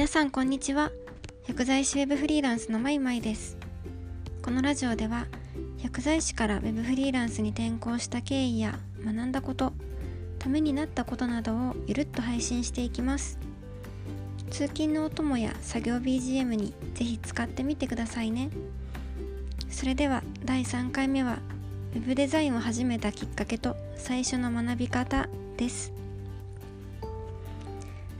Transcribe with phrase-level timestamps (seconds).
[0.00, 0.90] 皆さんこんにちは。
[1.46, 3.58] 薬剤師ウェブフリーランスのまいまいです。
[4.40, 5.26] このラジオでは
[5.82, 9.74] 薬剤師からウェブフリーランスに転向した経緯や学んだこと
[10.38, 13.38] ためになったことなどをゆるっと配信していきます。
[14.48, 18.48] 通勤のお供や作業 BGM にぜひ使ってみてくださいね。
[19.68, 21.40] それでは第3回目は
[21.92, 25.28] Web デザインを始めたきっかけと最初の学び方
[25.58, 25.92] です。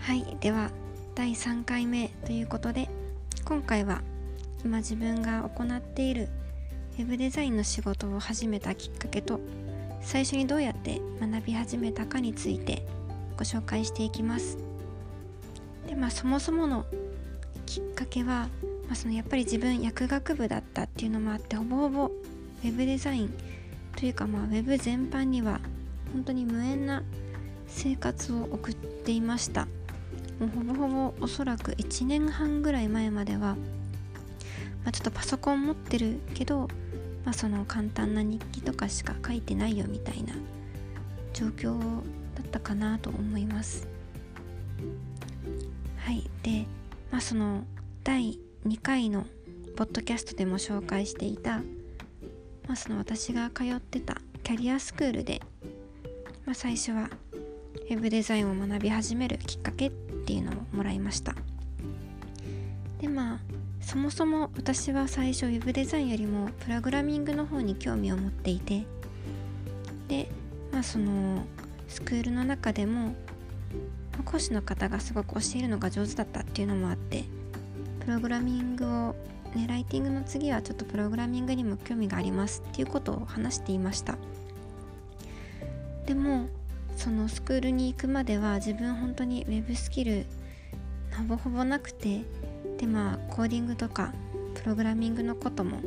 [0.01, 0.71] はいでは
[1.21, 2.89] 第3回目ということで
[3.45, 4.01] 今回は
[4.65, 6.31] 今自分が行っている
[6.97, 9.39] Web デザインの仕事を始めたきっかけと
[10.01, 12.87] 最初にどうやって学び始めたかについて
[13.37, 14.57] ご紹介していきます。
[15.87, 16.87] でまあそもそもの
[17.67, 18.49] きっかけは、
[18.87, 22.11] まあ、そのやっぱり自分薬学部だったっていうのもあってほぼほぼ
[22.65, 23.35] Web デザイン
[23.95, 25.61] というかまあ Web 全般には
[26.15, 27.03] 本当に無縁な
[27.67, 29.69] 生活を送っていました。
[30.41, 33.57] もうほぼほぼおそらく1年半ぐらい前までは、
[34.85, 36.69] まあ、ちょっとパソコン持ってるけど、
[37.27, 40.33] まあ、その簡単な日記とかしか書いてないよみたいな
[41.35, 43.87] 状況だったかなと思います。
[45.99, 46.29] はい。
[46.43, 46.67] で
[47.13, 47.65] まあその
[48.03, 49.27] 第2回の
[49.77, 51.59] ポッドキャストでも紹介していた、
[52.67, 55.43] まあ、その私が通ってたキャリアスクールで、
[56.47, 57.11] まあ、最初は
[57.75, 59.91] ウェブデザインを学び始めるきっかけっ
[60.31, 61.35] ていうのをもらいました。
[63.01, 63.39] でまあ
[63.81, 68.85] そもそも私は最初 web デザインよりもプログラミングの方に興味を持っていて
[70.07, 70.29] で
[70.71, 71.43] まあその
[71.89, 73.15] スクールの中でも
[74.25, 77.25] 講師の方がすごく教えるのが上手だったっていうのもあって
[78.05, 79.17] プログラミングを
[79.57, 84.17] ねライティングの次はちょっとプログラミングにも興味がありますっていうことを話していました。
[86.07, 86.49] でも
[86.97, 90.27] そのスクールに行くまでは自分本当に web スキル
[91.17, 92.23] ほぼほぼなくて
[92.79, 94.13] でまあコーディングとか
[94.55, 95.81] プログラミングのことも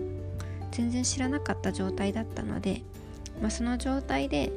[0.71, 2.81] 全然知らなかった状態だったので、
[3.41, 4.51] まあ、その状態で、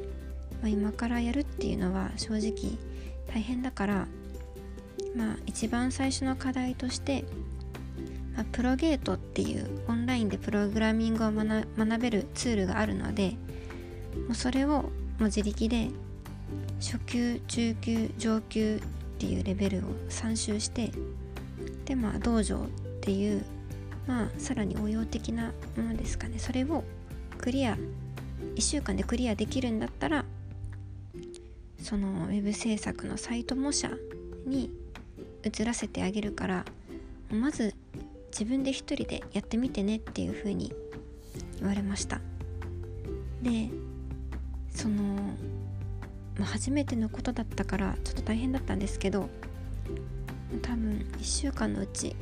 [0.61, 2.77] まあ、今からやるっていうのは正直
[3.27, 4.07] 大変だから
[5.15, 7.23] まあ一番最初の課題として、
[8.35, 11.65] まあ、プロゲートっていうオンラインでプログラミングを学
[11.99, 13.35] べるツールがあるので
[14.27, 14.83] もうそれをも
[15.21, 15.89] う自力で
[16.79, 18.79] 初級中級上級っ
[19.19, 20.91] ていうレベルを3周して
[21.85, 22.59] でまあ道場っ
[23.01, 23.43] ていう
[24.07, 26.39] まあさらに応用的なものですかね。
[26.39, 26.83] それを
[27.37, 27.77] クリア
[28.55, 30.25] 1週間でクリアできるんだったら
[31.81, 33.89] そのウェブ制作のサイト模写
[34.45, 34.69] に
[35.43, 36.65] 移らせてあげるから
[37.31, 37.73] まず
[38.31, 40.73] 自分で一人でやってみてねっていう風に
[41.59, 42.21] 言われました。
[43.41, 43.69] で
[44.69, 45.17] その
[46.39, 49.29] まあ、初めてのことだったからちょっと大変だったんですけど
[50.61, 52.15] 多分1週間のうち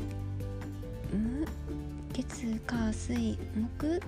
[2.14, 4.02] 月火水木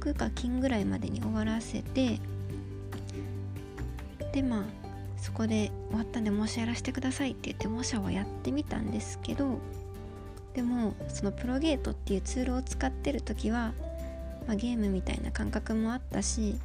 [0.00, 2.20] 木か金ぐらいまでに終わらせて
[4.32, 4.62] でまあ
[5.16, 9.58] そこで終わったんで模写やらせてくださいって言って模写をやってみたんですけど
[10.54, 13.72] でもそのプロゲートっていうツールを使ってる時は、
[14.46, 16.56] まあ、ゲームみたいな感覚もあったし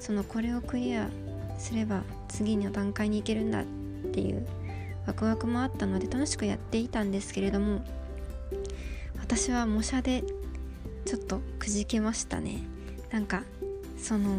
[0.00, 1.08] そのこれをクリア
[1.62, 3.64] すれば次の段階に行けるんだっ
[4.12, 4.44] ていう
[5.06, 7.84] ワクワクもあったので楽しくやっていたんですけれども
[9.20, 10.24] 私は模写で
[11.04, 12.62] ちょっとくじけましたね。
[13.10, 13.42] なんか
[13.96, 14.30] その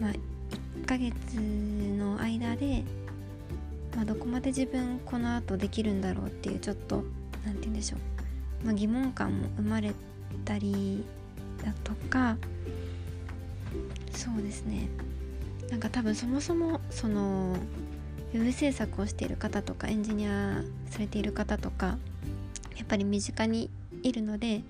[0.00, 2.82] まあ1ヶ月の間で、
[3.94, 7.04] まあ、どこまで自分この後できるんだろうっていうちょっと
[7.44, 7.96] 何て言うんでしょ
[8.62, 9.92] う、まあ、疑問感も生まれ
[10.44, 11.04] たり
[11.64, 12.36] だとか
[14.12, 14.88] そうですね。
[15.70, 17.56] なんか多分そもそもその
[18.34, 21.98] ウェブ制作をしている方とかエンジニアされている方とか
[22.76, 23.70] やっぱり身近に
[24.02, 24.62] いるので、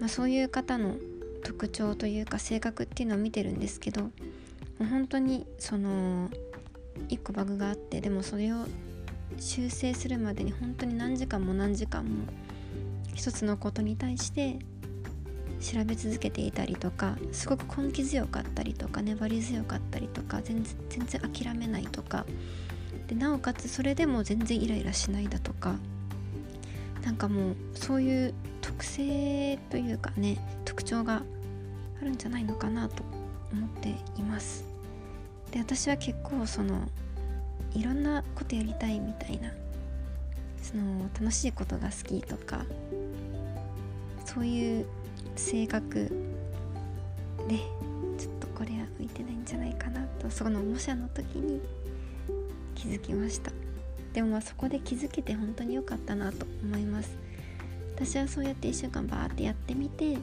[0.00, 0.96] まあ、そういう方の
[1.42, 4.10] 特徴というか性格っていうのを見てるんですけど
[4.78, 6.28] 本当にその
[7.08, 8.66] 1個バグがあってでもそれを
[9.38, 12.26] 修正するまでに本当に何時間も何時間も
[13.14, 14.58] 一つのことに対して
[15.60, 22.26] 調べ続けていたりとかすごく根気強かったりとか粘り強かったりとか全然諦めないとか。
[23.08, 25.76] でなおかつそれでも全然イライラしないだとか。
[27.04, 31.22] なんかもうそういう特性というかね特徴が
[32.00, 33.02] あるんじゃないのかなと
[33.52, 34.64] 思っています。
[35.50, 36.88] で私は結構その
[37.74, 39.50] いろんなことやりたいみたいな
[40.62, 42.64] その楽しいことが好きとか
[44.24, 44.86] そういう
[45.36, 46.08] 性格
[47.48, 47.56] で
[48.18, 51.60] ちょっとこれは向いてないんじゃないかなとその模写の時に
[52.74, 53.52] 気づきました。
[54.12, 57.16] でもまあそこで気づけて本当に良かったなと思います。
[57.94, 60.16] 私はそうやって1週間バーってやってみて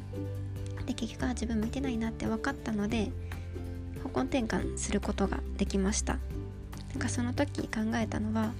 [0.85, 3.11] で結局は自分向いてないなって分かったので
[4.03, 6.17] 方向転換することができました。
[6.93, 8.51] なんかその時考えたのは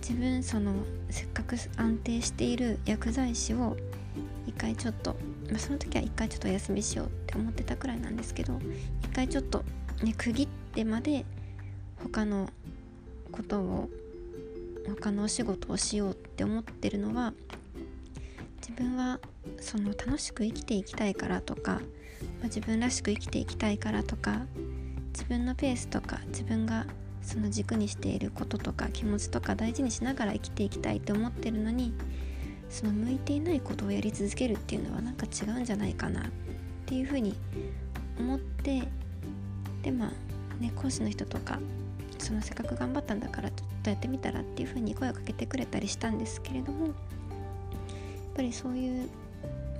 [0.00, 0.72] 自分その
[1.10, 3.76] せっかく安定している薬剤師を
[4.46, 5.16] 一回ちょっと、
[5.58, 8.58] その時は一回ちょっとお休みしようって思ってたくらいなんですけど
[9.02, 9.64] 一回ちょっと
[10.02, 11.24] ね区切ってまで
[12.02, 12.48] 他の
[13.32, 13.90] ことを
[14.86, 17.32] 他のお仕事をしようって思ってるのは
[18.60, 19.20] 自分は
[19.60, 24.42] その楽しく生きていきたいからとか、まあ、自分らしく生きていきたいからとか
[25.12, 26.86] 自分のペースとか自分が
[27.22, 31.92] その軸にしていることとか気持ちとか大事にしながら生きていきたいって思ってるのに
[32.70, 36.24] その向いていないことをやり続けるっていうのはなんか違うんじゃないかなっ
[36.84, 37.34] ていうふうに
[38.18, 38.82] 思って
[39.82, 41.58] でまあね講師の人とか
[42.18, 46.94] そのせっかく頑張ったんだからちょっとやってみたらっていうふうに声をかけてくれたりしたんですけれどもやっ
[48.34, 49.08] ぱりそういう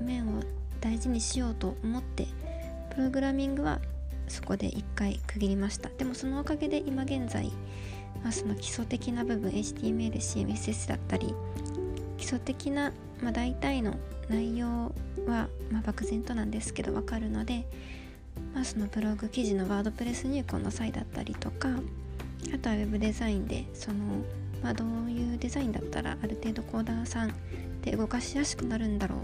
[0.01, 0.43] 面を
[0.81, 2.27] 大事にしようと思って
[2.95, 3.81] プログラミングは
[4.29, 5.89] そこで一回区切りました。
[5.89, 7.47] でもそのおかげで今現在、
[8.23, 11.35] まあ、その基礎的な部分 HTML、CMSS だったり
[12.27, 12.93] 礎的な、
[13.23, 13.95] まあ、大体の
[14.29, 14.93] 内容
[15.27, 17.67] は、まあ、漠然となんですけど分かるので、
[18.55, 21.69] まあ、そのブログ記事のワードプレス入稿の際だったりとか
[22.55, 23.97] あとは web デザインでその、
[24.63, 27.33] まあ、どういうデザインだったらある程度コーダーさん
[27.83, 29.23] で動かしやすくなるんだろうっ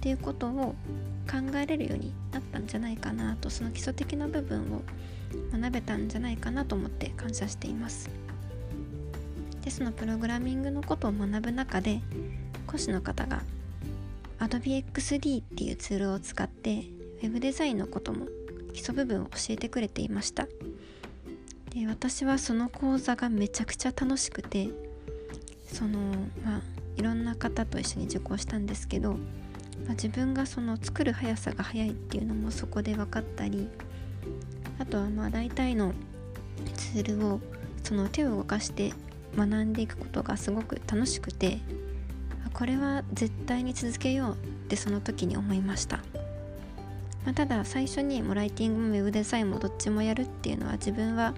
[0.00, 0.74] ていうことを
[1.30, 4.82] 考えれるようになったんじゃないかなとその基礎的な部分を
[5.52, 8.27] 学べたんじゃないかなと思って感謝しています。
[9.68, 12.00] でそのプログラミングのことを学ぶ中で
[12.66, 13.42] 講師の方が
[14.38, 16.84] Adobe XD っていうツールを使って
[17.22, 18.28] Web デザインのことも
[18.72, 20.46] 基礎部分を教えてくれていました。
[21.74, 24.70] で私はその講座がめちゃくちゃ楽しくて
[25.70, 25.98] その
[26.42, 26.60] まあ
[26.96, 29.18] いろんな方と一緒に受講したんですけど
[29.84, 33.68] まあ、自分がその作る速さが速いっていうのもそこで分かったり
[34.78, 35.92] あとはまあ大体の
[36.74, 37.40] ツールを
[37.84, 38.92] その手を動かして
[39.36, 41.58] 学んでいくことがすごく楽しくて
[42.52, 44.36] これは絶対に続けようっ
[44.68, 45.98] てその時に思いました、
[47.24, 51.34] まあ、ただ最初にもライティングもウェブデザインもどっちもやるっていうのは自分は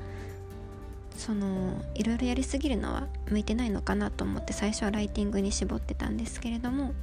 [1.16, 6.94] そのいろいろやりすぎるのは向いてないのかなと思って最初はライティングに絞ってたんですけれども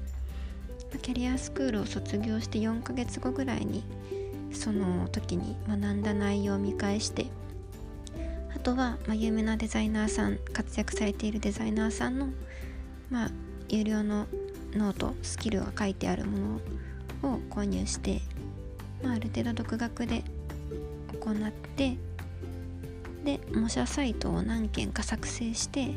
[1.03, 3.83] キャリアスクールを卒業して4ヶ月後ぐらいに
[4.51, 7.27] その時に学んだ内容を見返して
[8.57, 12.29] あとは、まあ、有名なデザイナーさん活躍されているデザイナーさんの、
[13.11, 13.31] まあ、
[13.69, 14.25] 有料の
[14.73, 16.59] ノートスキルが書いてあるも
[17.21, 18.19] のを購入して、
[19.03, 20.23] まあ、ある程度独学で
[21.23, 21.97] 行って
[23.23, 25.89] で模写サイトを何件か作成して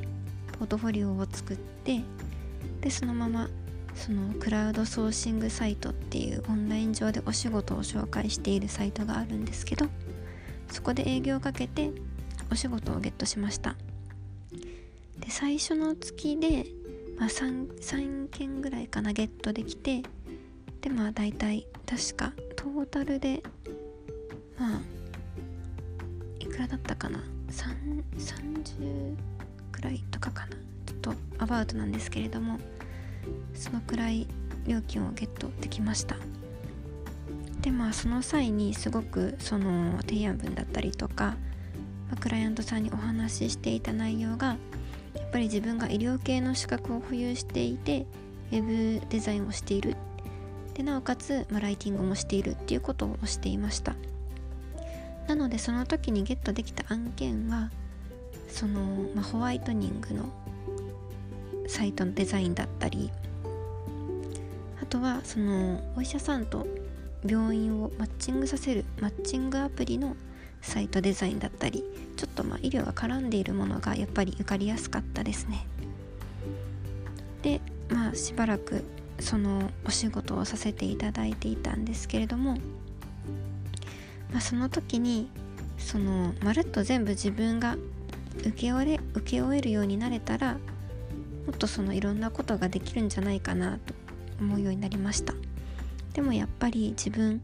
[0.59, 2.03] ポートフォリオを作って
[2.83, 3.49] でそのまま
[3.95, 9.87] そのクラウドソーシングサイトっていうオンライン上でお仕事を紹介しているサイトがあるんですけど
[10.71, 11.91] そこで営業をかけて
[12.51, 13.77] お仕事をゲットしました。
[15.19, 16.67] で最初の月で、
[17.19, 20.03] まあ3、3, 件ぐらいかなゲットできて
[20.81, 23.43] でまあ大体確かトータルで
[24.59, 24.81] まあ
[26.39, 29.17] いくらだったかな？30
[29.73, 30.57] くらいとかかな？
[30.87, 32.59] ちょっとアバウトなんですけれども
[33.55, 34.27] そのくらい
[34.67, 36.17] 料金をゲットできました。
[37.61, 41.37] でまあその際にすごくその提案文だったりとか、
[42.11, 44.57] ま、クライアントさんにお話ししていた内容が
[45.15, 48.07] やっぱり自分が医療系の資格を保有していて
[48.53, 49.97] ウェブデザインをしている。
[50.75, 53.95] でなおかつ、ま、ライティングもしているっていうことをしていました。
[55.29, 57.71] なのでその時にゲットできた案件は
[58.49, 58.81] その、
[59.15, 60.33] まあ、ホワイトニングの
[61.69, 63.13] サイトのデザインだったり
[64.83, 66.67] あとはそのお医者さんと
[67.25, 70.17] 病院をマッチングさせるマッチングアプリの
[70.63, 71.85] サイトデザインだったり
[72.17, 75.67] ちょっとまあ医療が絡んでいるものがやっぱり受かりやすかったですね。
[77.43, 78.85] でまあしばらく
[79.19, 82.55] そのお仕事をさせていただいていたんですけれども、
[84.33, 85.29] まあ、その時に
[85.79, 87.77] そのまるっと全部自分が
[88.39, 90.55] 受け終え受け終えるようになれたら
[91.47, 93.95] もっとそのいろんなことができるんじゃないかなと
[94.41, 95.35] 思うようになりました。
[96.15, 97.43] でもやっぱり自分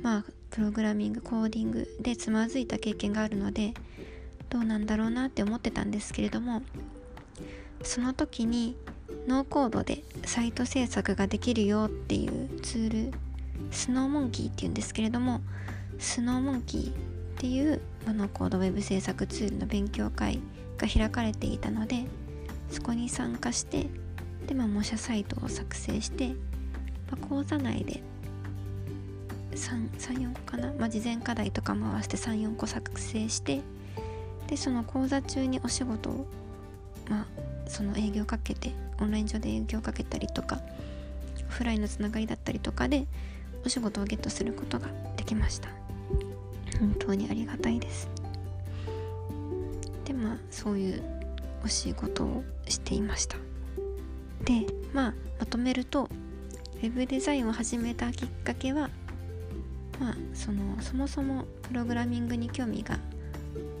[0.00, 3.74] まあプログラミングコーディングでつまずいた経験があるので
[4.50, 6.62] どうなんだろうなって思ってたんですけれども
[7.82, 8.76] その時に
[9.26, 13.18] ノーコードでサイト制作ができるよっていうツール
[13.72, 15.40] スノーモンキーっていうんですけれども
[15.98, 16.92] スノーモンキーっ
[17.36, 20.38] ていうモノコードウェブ制作ツールの勉強会
[20.78, 22.04] が開かれていたので
[22.70, 23.88] そこに参加して
[24.46, 26.34] で、まあ、模写サイトを作成して、ま
[27.20, 28.04] あ、講座内で
[29.54, 33.62] 34かな、まあ、事前課題とか回して34個作成して
[34.46, 36.26] でその講座中にお仕事を
[37.08, 37.26] まあ
[37.66, 40.60] その営業かけてオンライン上で営業かけたりとか
[41.48, 43.06] オフラインのつながりだったりとかで
[43.64, 45.68] お仕事をゲットすることができました。
[46.78, 48.08] 本当にありがたいです。
[50.04, 51.02] でまあそういう
[51.64, 53.36] お仕事をしていました。
[54.44, 56.08] でまあまとめると
[56.82, 58.90] ウェブデザインを始めたきっかけは
[60.00, 62.98] まあそのそもそもプログラミングに興味が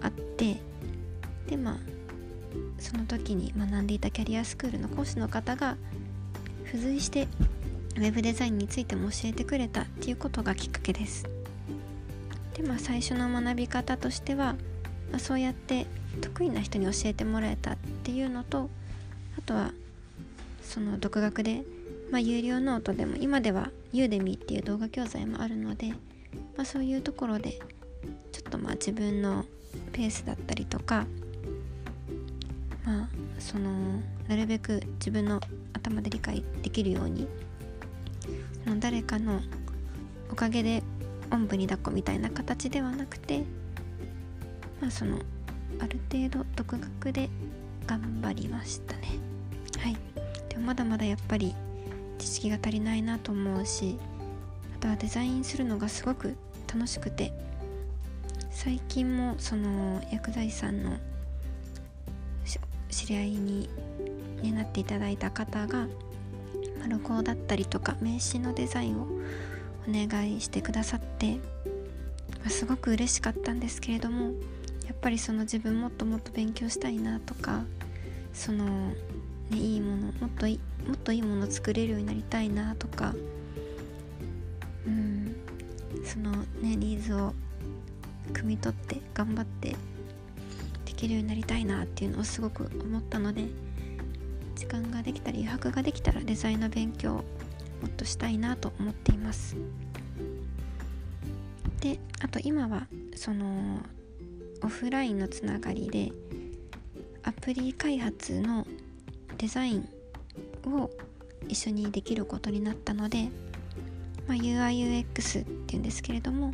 [0.00, 0.56] あって
[1.48, 1.76] でまあ
[2.78, 5.76] その時に学んでいたキャリアスクールの講師の方が
[6.64, 7.28] 付随して
[7.96, 11.24] ウェブデザインについても教えてくれたっていうことがきっかけです。
[12.54, 14.54] でまあ最初の学び方としては、
[15.10, 15.86] まあ、そうやって
[16.20, 18.68] 得意な人に教えてもらえたっていうのと
[19.38, 19.72] あとは
[20.62, 21.62] その独学で、
[22.14, 27.58] まあ、有料ノートでも今では Udemy っていう動画教材もあるので、まあ、そういうところで
[28.30, 29.44] ちょっとまあ自分の
[29.90, 31.06] ペースだったりとか
[32.86, 33.08] まあ
[33.40, 35.40] そのなるべく自分の
[35.72, 37.26] 頭で理解できるように
[38.62, 39.40] その誰かの
[40.30, 40.84] おかげで
[41.32, 43.42] おんぶに抱っこみたいな形ではなくて
[44.80, 45.18] まあその
[45.80, 47.28] ある程度独学で
[47.88, 49.08] 頑張りましたね。
[49.80, 49.96] はい。
[50.48, 51.52] でもまだまだやっぱり
[52.18, 53.98] 知識が足りないなと思うし
[54.76, 56.36] あとはデザインするのがすごく
[56.72, 57.32] 楽しくて
[58.50, 60.98] 最近もその薬剤師さんの
[62.94, 63.68] 知り合いに、
[64.42, 65.88] ねなっていただいた方が
[66.88, 69.06] ロゴだったりとか名刺のデザインを
[69.88, 71.38] お願いしてくださって、
[72.44, 74.32] ますごく嬉しかったんですけれども
[74.86, 77.64] やっぱりその自分もっともっと勉強したいなとか
[78.32, 78.92] その、
[79.50, 83.14] ね、いいものもっといもっといいもの作れるようになりたいなとか。
[84.86, 85.36] うん。
[86.04, 87.32] そのねニーズを
[88.32, 89.76] 汲み取って頑張って
[90.84, 93.46] できるようになりたいなっていうのをすごく思ったので
[94.54, 97.22] 時間ができたり余白ができたらデザインの勉強をも
[97.86, 99.56] っとしたいなと思っています。
[101.80, 103.80] であと今はその
[104.62, 106.12] オフラインのつながりで
[107.22, 108.66] アプリ開発の
[109.44, 109.86] デザイン
[110.64, 110.88] を
[111.48, 113.28] 一緒にできることになったので、
[114.26, 116.46] まあ、UIUX っていうんですけれども、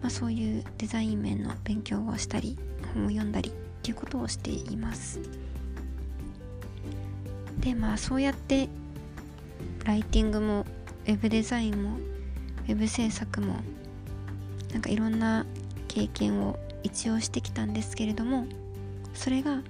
[0.00, 2.56] まあ、そういうデザイン面の勉強をしたり
[2.94, 5.18] 本を読んだりっていうことをしています。
[7.58, 8.68] でまあそうやって
[9.84, 10.64] ライティングも
[11.08, 11.98] ウェブデザインも
[12.68, 13.56] ウェブ制作も
[14.72, 15.46] なんかいろんな
[15.88, 18.46] 経験を一応してきたんですけれども
[19.14, 19.62] それが、ま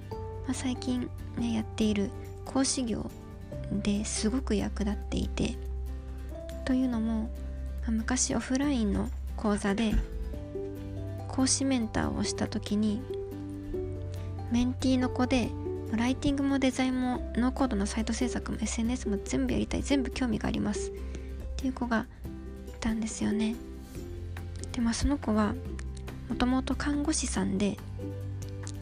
[0.49, 2.11] あ、最近ねやっている
[2.53, 3.09] 講師業
[3.71, 5.55] ですごく役立っていて
[6.65, 7.29] というのも、
[7.87, 9.93] 昔オフラインの講座で
[11.27, 13.01] 講師メンターをした時に
[14.51, 15.49] メンティーの子で
[15.91, 20.93] ライティングもデザインもノーコードのサイト制作も SNS も全部やりたい全部興味がありますっ
[21.57, 22.05] ていう子が
[22.67, 23.55] いたんですよね。
[24.71, 25.53] でまあその子は
[26.29, 27.77] もともと看護師さんで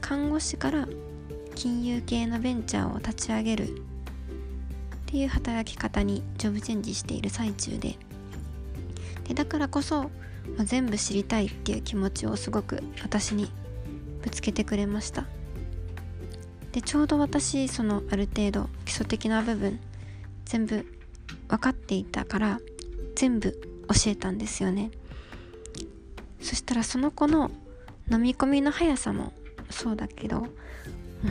[0.01, 0.87] 看護師から
[1.59, 3.65] 金融系のベンチャーを立ち上げる。
[3.65, 3.71] っ
[5.07, 7.97] ていう働き方にジョブチェンジしている最中で。
[9.27, 13.51] でだからこそ、まあ、全部知りたいっていう気持ちをすごく私に
[14.21, 15.25] ぶつけてくれました。
[16.71, 19.81] でちょうど私そのある程度基礎的な部分
[20.45, 20.85] 全部
[21.49, 22.61] 分かっていたから
[23.15, 23.51] 全部
[23.89, 24.91] 教えたんですよね。
[26.39, 27.51] そしたらその子の
[28.09, 29.33] 飲み込みの速さも
[29.69, 30.47] そうだけど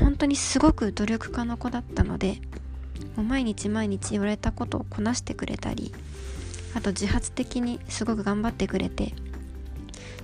[0.00, 2.40] 本当にすごく努力家の子だったので
[3.16, 5.92] もう毎日毎日言われたことをこなしてくれたり
[6.75, 9.14] あと自発的にすごく頑張ってくれて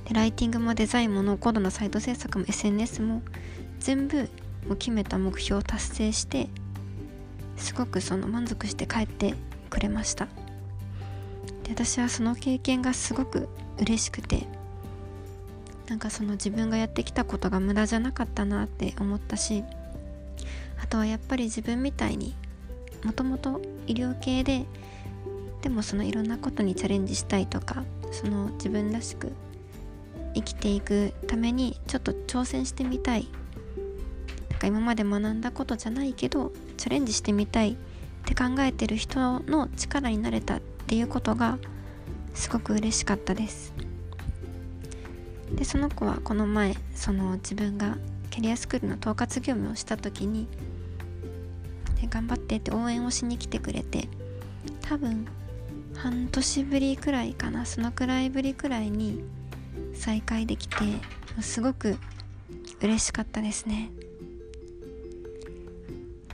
[0.09, 3.23] でライティングもデザインもノーコードのサイト制作も SNS も
[3.79, 4.29] 全部
[4.67, 6.49] もう決めた目標を達成して
[7.57, 9.35] すごくその満足して帰って
[9.71, 10.27] くれました。
[11.65, 14.47] で私はその経験がすごく嬉しくて
[15.89, 19.65] なんかその自分がやってきたことが無駄じゃなかったなって思ったし
[20.83, 22.35] あとはやっぱり自分みたいに
[23.05, 24.65] もともと医療系で
[25.63, 29.33] でもそのいろんなことにチャレンジしたいとかその自分らしく
[30.35, 33.29] 生きていくためにちょっと挑戦してみたい。
[34.51, 37.77] なんか今まで学んだことじゃないけどチャレンジしてみたいっ
[38.25, 41.59] て考えてる人の力になれたっていうことが
[42.35, 43.73] すごく嬉しかったです。
[45.57, 47.97] でその子はこの前その自分が
[48.31, 50.49] キャリアスクールの統括業務をした時に
[52.01, 54.09] で頑張ってって応援をしに来てくれて
[54.83, 55.27] 多分
[55.95, 59.23] 半年ぶりくらいかなそのくらいぶりくらいに
[59.95, 60.77] 再会できて
[61.41, 61.97] すごく
[62.81, 63.91] 嬉しかったですね。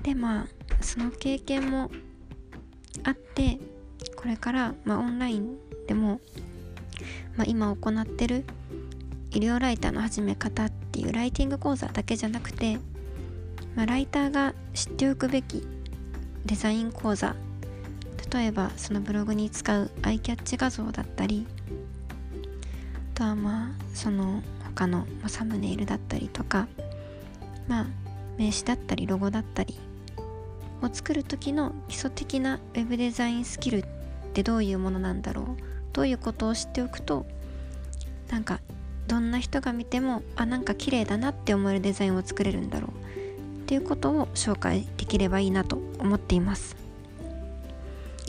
[0.02, 0.46] でまあ
[0.80, 1.90] その経験も
[3.04, 3.58] あって
[4.16, 6.20] これから、まあ、オンラインでも、
[7.36, 8.44] まあ、今行ってる
[9.30, 12.78] 医療ライターの始め方っていうライティング講座だけじゃなくて、
[13.76, 15.66] まあ、ライターが知っておくべき
[16.44, 17.36] デザイン講座。
[18.32, 21.48] 例えばそのブログに使うアイキャッチ画像だったり
[23.14, 26.68] あとはまあその他のサムネイルだったりとか
[27.66, 27.86] まあ
[28.38, 29.76] 名刺だったりロゴだったり
[30.80, 33.84] を作る時の基礎的な web デザインスキルっ
[34.32, 35.46] てどういうものなんだろう？
[35.92, 37.26] どういうことを知っておくと
[38.30, 38.60] なんか
[39.10, 42.90] どんな人が見てもあなんか綺麗だなって思えるデザインを作れるんだろう。
[42.90, 46.76] っていうことを紹介できればいいなと思っています。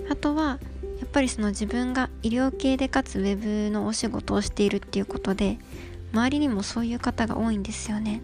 [0.10, 0.58] あとは
[1.00, 5.60] やっぱりその自分が医療系でかつウェブのお仕事をしているっていうことで
[6.14, 8.22] 周りにもそういう方が多いんですよね。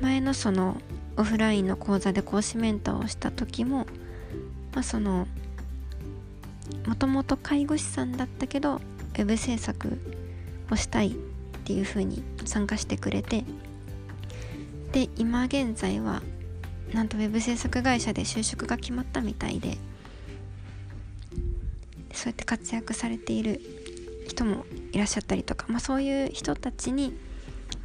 [0.00, 0.80] 前のその
[1.18, 3.86] オフラインの講座で講師メンターをした時も、
[4.72, 5.28] まあ、その
[6.86, 9.98] もともと介護士さんだったけどウェブ制作
[10.70, 11.12] をしたいっ
[11.64, 13.44] ていう風に参加してくれて
[14.92, 16.22] で今現在は
[16.92, 19.76] なんとウェブ制作会社で就職が決まったみたいで
[22.12, 23.60] そうやって活躍されている
[24.26, 27.16] 人もいらっしゃったりとか、まあ、そういう人たちに、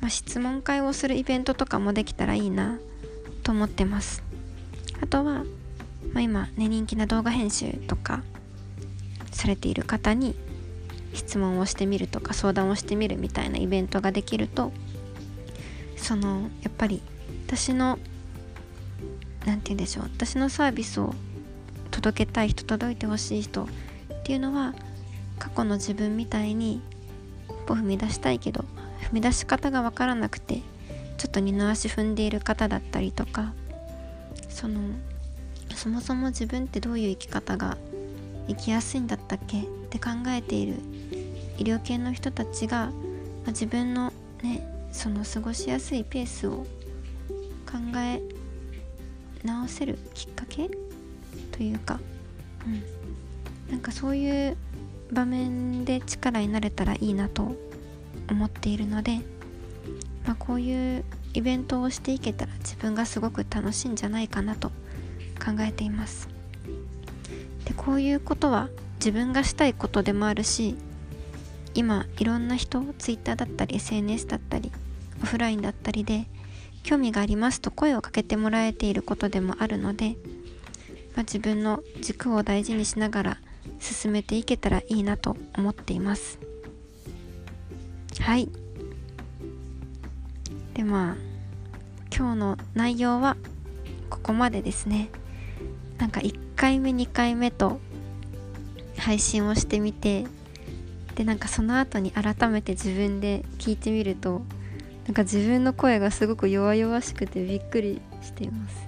[0.02, 2.80] まあ、質問会をするイベントとかもできたらいいな
[3.44, 4.24] と思ってます。
[5.02, 5.44] あとは、ま
[6.16, 8.24] あ、今ね人気な動画編集とか
[9.32, 10.36] されている方に
[11.13, 14.72] 質問をしてみるとか相談をしてみるみたいなイベントができると
[15.96, 17.02] そのやっぱり
[17.47, 17.99] 私の
[19.45, 21.13] 何て言うんでしょう私のサービスを
[21.91, 23.67] 届けたい人届いてほしい人っ
[24.23, 24.73] ていうのは
[25.39, 26.82] 過去の自分みたいに
[27.47, 28.65] 一歩踏み出したいけど
[29.10, 30.62] 踏み出し方が分からなくて
[31.17, 33.54] ちょっと二の足踏んでいる方だったりとか
[34.49, 34.80] その
[35.76, 37.78] そもそも自分ってどういう生き方が
[38.47, 39.62] 生きやすいんだったっけ？
[39.62, 40.75] って考えている。
[41.58, 42.91] 医療系の人たちが、ま
[43.47, 46.65] あ、自分のねその過ごしやすいペースを
[47.65, 48.21] 考え
[49.43, 50.69] 直せるきっかけ
[51.51, 51.99] というか、
[52.65, 54.58] うん、なんかそういう
[55.12, 57.56] 場面で力になれたらいいなと
[58.29, 59.19] 思っているので、
[60.25, 64.69] まあ、こういうイベントをしていけたら自分がすごく楽しいんじゃないかなと
[65.43, 66.33] 考えています。
[67.86, 70.76] こういうことは自分がしたいことでもあるし
[71.74, 74.72] 今いろんな人 Twitter だったり SNS だったり
[75.22, 76.26] オフラインだったりで
[76.84, 80.17] 興味がありますと声をかけてもらえていることでもあるので、
[81.15, 83.38] まあ、自分の軸を大事にしながら
[83.80, 86.39] 進めていけたらいいなと思っています。
[88.19, 88.50] はい。
[90.74, 91.15] でまあ
[92.15, 93.38] 今日の内容は
[94.10, 95.10] ここまでですね。
[95.98, 96.19] なんか
[96.54, 97.80] 1回目2回目と
[98.98, 100.26] 配信をしてみて
[101.16, 104.44] でなんかその後に改めて自分で聞いてみると
[105.06, 108.88] なんか自分の声がすごく弱々しくてびっくりしています。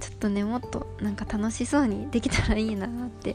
[0.00, 3.34] ちょっとねもっとなんか楽しそうにできたらいいなって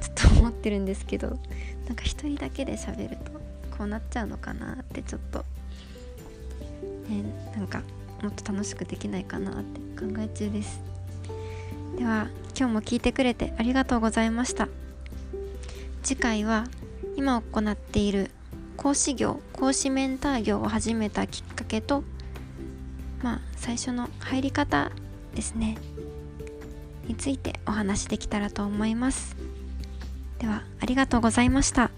[0.00, 1.38] ちょっと思ってるんですけど
[1.86, 3.32] なんか一人だけで喋ると
[3.76, 5.38] こうなっちゃうのかなってちょっと
[7.08, 7.24] ね
[7.56, 7.82] なんか
[8.22, 10.93] もっと楽しくできないかなって考え中です。
[11.96, 14.68] では今日も聞いてくれてありがとうございました。
[16.02, 16.64] 次回は
[17.16, 18.30] 今行っている
[18.76, 22.04] 講師業講師メンター業を始めたきっかけと
[23.22, 24.90] まあ最初の入り方
[25.34, 25.78] ですね。
[27.06, 29.36] についてお話できたらと思います。
[30.38, 31.90] ではありがとうございました。